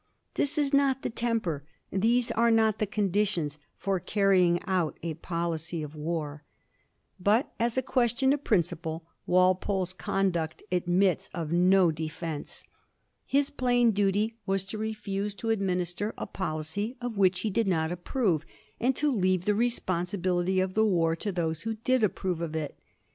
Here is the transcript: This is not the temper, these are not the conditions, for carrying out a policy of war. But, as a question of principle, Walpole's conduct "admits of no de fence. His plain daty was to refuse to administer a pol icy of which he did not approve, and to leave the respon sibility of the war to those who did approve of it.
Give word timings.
This 0.33 0.57
is 0.57 0.73
not 0.73 1.03
the 1.03 1.11
temper, 1.11 1.63
these 1.91 2.31
are 2.31 2.49
not 2.49 2.79
the 2.79 2.87
conditions, 2.87 3.59
for 3.77 3.99
carrying 3.99 4.59
out 4.65 4.97
a 5.03 5.13
policy 5.13 5.83
of 5.83 5.93
war. 5.95 6.43
But, 7.19 7.53
as 7.59 7.77
a 7.77 7.83
question 7.83 8.33
of 8.33 8.43
principle, 8.43 9.05
Walpole's 9.27 9.93
conduct 9.93 10.63
"admits 10.71 11.29
of 11.35 11.51
no 11.51 11.91
de 11.91 12.07
fence. 12.07 12.63
His 13.27 13.51
plain 13.51 13.91
daty 13.93 14.33
was 14.47 14.65
to 14.65 14.79
refuse 14.79 15.35
to 15.35 15.51
administer 15.51 16.15
a 16.17 16.25
pol 16.25 16.61
icy 16.61 16.95
of 16.99 17.15
which 17.19 17.41
he 17.41 17.51
did 17.51 17.67
not 17.67 17.91
approve, 17.91 18.43
and 18.79 18.95
to 18.95 19.11
leave 19.11 19.45
the 19.45 19.51
respon 19.51 20.07
sibility 20.09 20.63
of 20.63 20.73
the 20.73 20.83
war 20.83 21.15
to 21.17 21.31
those 21.31 21.61
who 21.61 21.75
did 21.75 22.03
approve 22.03 22.41
of 22.41 22.55
it. 22.55 22.75